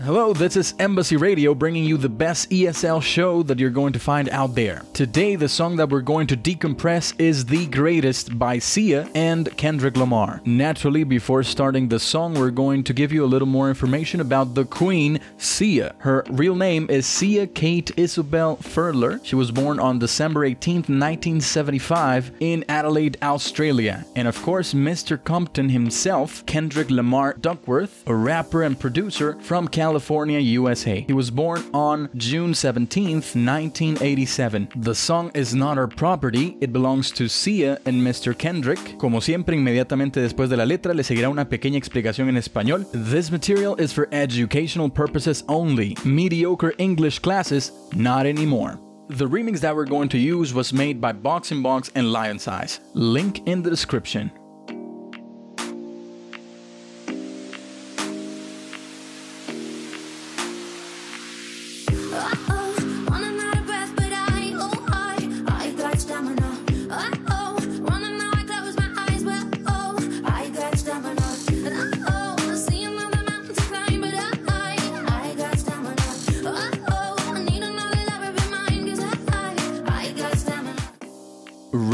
[0.00, 3.98] Hello, this is Embassy Radio bringing you the best ESL show that you're going to
[3.98, 4.82] find out there.
[4.94, 9.96] Today, the song that we're going to decompress is The Greatest by Sia and Kendrick
[9.96, 10.40] Lamar.
[10.44, 14.54] Naturally, before starting the song, we're going to give you a little more information about
[14.54, 15.96] the Queen, Sia.
[15.98, 19.18] Her real name is Sia Kate Isabel Furler.
[19.24, 24.06] She was born on December 18, 1975, in Adelaide, Australia.
[24.14, 25.22] And of course, Mr.
[25.22, 29.87] Compton himself, Kendrick Lamar Duckworth, a rapper and producer from California.
[29.88, 31.00] California, USA.
[31.06, 34.68] He was born on June 17, 1987.
[34.76, 38.36] The song is not our property, it belongs to Sia and Mr.
[38.36, 38.98] Kendrick.
[38.98, 42.86] Como siempre, inmediatamente después de la letra le seguirá una pequeña explicación en español.
[42.92, 45.96] This material is for educational purposes only.
[46.04, 48.78] Mediocre English classes, not anymore.
[49.08, 52.80] The remix that we're going to use was made by Boxinbox and Lionsize.
[52.92, 54.30] Link in the description.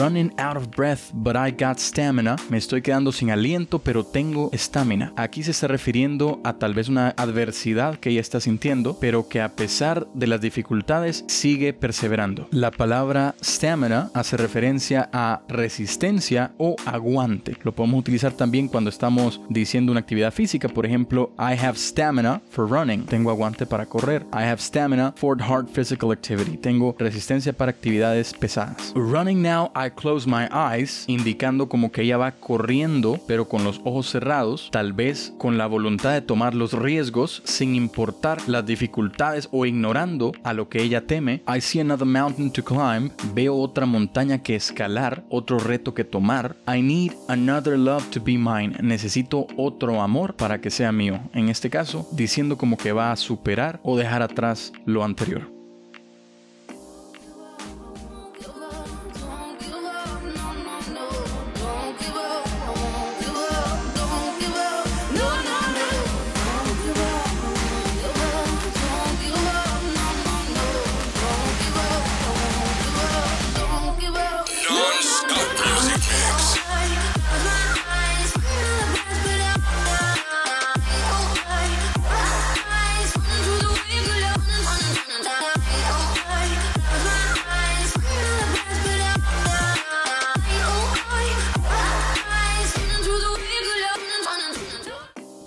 [0.04, 2.36] Running out of breath, but I got stamina.
[2.50, 5.14] Me estoy quedando sin aliento, pero tengo estamina.
[5.16, 9.40] Aquí se está refiriendo a tal vez una adversidad que ella está sintiendo, pero que
[9.40, 12.48] a pesar de las dificultades sigue perseverando.
[12.50, 17.56] La palabra stamina hace referencia a resistencia o aguante.
[17.62, 20.68] Lo podemos utilizar también cuando estamos diciendo una actividad física.
[20.68, 23.06] Por ejemplo, I have stamina for running.
[23.06, 24.26] Tengo aguante para correr.
[24.34, 26.58] I have stamina for hard physical activity.
[26.58, 28.92] Tengo resistencia para actividades pesadas.
[28.94, 33.80] Running now I close my eyes, indicando como que ella va corriendo, pero con los
[33.84, 39.48] ojos cerrados, tal vez con la voluntad de tomar los riesgos sin importar las dificultades
[39.52, 41.42] o ignorando a lo que ella teme.
[41.48, 46.56] I see another mountain to climb, veo otra montaña que escalar, otro reto que tomar.
[46.66, 51.20] I need another love to be mine, necesito otro amor para que sea mío.
[51.32, 55.53] En este caso, diciendo como que va a superar o dejar atrás lo anterior.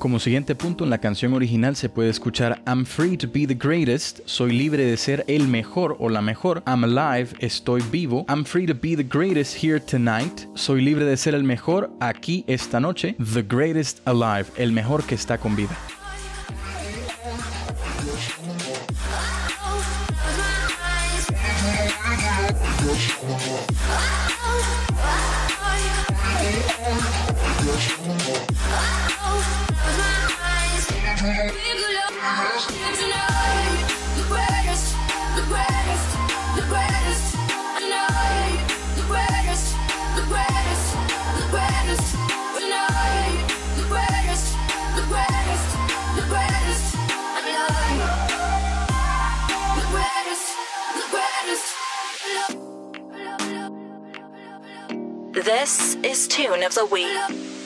[0.08, 3.54] Como siguiente punto, en la canción original se puede escuchar I'm free to be the
[3.54, 6.64] greatest, soy libre de ser el mejor o la mejor.
[6.66, 8.26] I'm alive, estoy vivo.
[8.30, 12.46] I'm free to be the greatest here tonight, soy libre de ser el mejor aquí
[12.48, 13.18] esta noche.
[13.20, 15.78] The greatest alive, el mejor que está con vida.
[55.34, 57.57] This is Tune of the Week.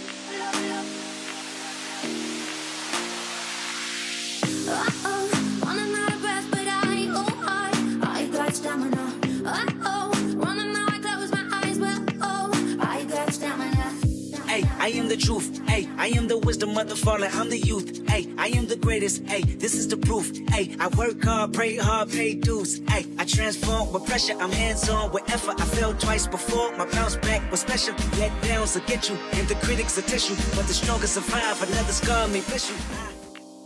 [15.22, 15.62] Truth.
[15.68, 17.29] Hey, I am the wisdom of the fallen.
[17.34, 18.08] I'm the youth.
[18.09, 19.23] Hey, I am the greatest.
[19.28, 20.35] Hey, this is the proof.
[20.50, 22.82] Hey, I work hard, pray hard, pay dues.
[22.90, 24.35] Hey, I transform with pressure.
[24.40, 25.62] I'm hands on with effort.
[25.62, 26.76] I fell twice before.
[26.78, 27.96] My bounce back was special.
[28.18, 30.35] Let downs will get you, and the critics will test you.
[30.56, 31.62] But the strongest survive.
[31.62, 33.10] Another scar may bless you.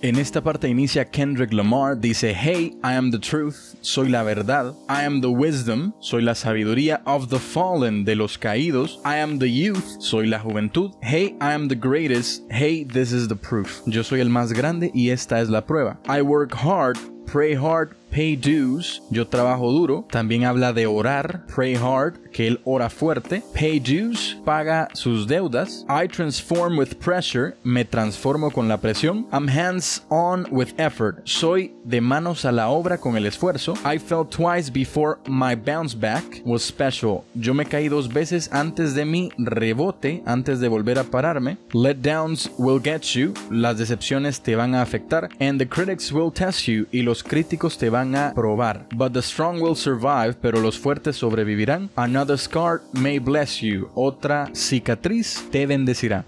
[0.02, 4.74] En esta parte inicia Kendrick Lamar, dice, Hey, I am the truth, soy la verdad,
[4.88, 9.40] I am the wisdom, soy la sabiduría of the fallen, de los caídos, I am
[9.40, 13.82] the youth, soy la juventud, Hey, I am the greatest, Hey, this is the proof,
[13.88, 15.98] yo soy el más grande y esta es la prueba.
[16.08, 21.76] I work hard, pray hard, pay dues, yo trabajo duro, también habla de orar, pray
[21.76, 23.44] hard, que él ora fuerte.
[23.54, 25.86] Pay dues, paga sus deudas.
[25.90, 29.28] I transform with pressure, me transformo con la presión.
[29.34, 33.74] I'm hands on with effort, soy de manos a la obra con el esfuerzo.
[33.84, 37.26] I fell twice before my bounce back was special.
[37.34, 41.58] Yo me caí dos veces antes de mi rebote, antes de volver a pararme.
[41.74, 45.30] Letdowns will get you, las decepciones te van a afectar.
[45.40, 48.88] And the critics will test you, y los críticos te van a probar.
[48.96, 51.90] But the strong will survive, pero los fuertes sobrevivirán.
[51.96, 56.26] Another scar may bless you, otra cicatriz te bendecirá.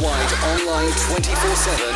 [0.00, 1.92] Worldwide, online 24 7.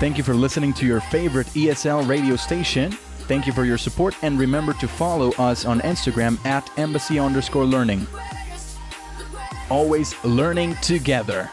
[0.00, 2.96] Thank you for listening to your favorite ESL radio station.
[3.28, 7.66] Thank you for your support and remember to follow us on Instagram at embassy underscore
[7.66, 8.06] learning.
[9.70, 11.50] Always learning together.